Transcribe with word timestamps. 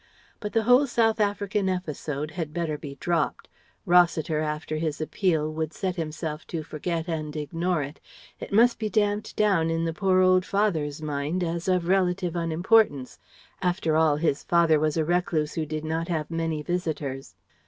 But 0.39 0.53
the 0.53 0.63
whole 0.63 0.87
South 0.87 1.19
African 1.19 1.69
episode 1.69 2.31
had 2.31 2.55
better 2.55 2.75
be 2.75 2.95
dropped. 2.95 3.47
Rossiter, 3.85 4.39
after 4.39 4.77
his 4.77 4.99
appeal, 4.99 5.53
would 5.53 5.73
set 5.73 5.95
himself 5.95 6.47
to 6.47 6.63
forget 6.63 7.07
and 7.07 7.35
ignore 7.35 7.83
it. 7.83 7.99
It 8.39 8.51
must 8.51 8.79
be 8.79 8.89
damped 8.89 9.35
down 9.35 9.69
in 9.69 9.85
the 9.85 9.93
poor 9.93 10.21
old 10.21 10.43
father's 10.43 11.03
mind 11.03 11.43
as 11.43 11.67
of 11.67 11.87
relative 11.87 12.35
unimportance 12.35 13.19
after 13.61 13.95
all, 13.95 14.15
his 14.15 14.41
father 14.43 14.79
was 14.79 14.97
a 14.97 15.05
recluse 15.05 15.53
who 15.53 15.67
did 15.67 15.85
not 15.85 16.07
have 16.07 16.31
many 16.31 16.63
visitors 16.63 17.35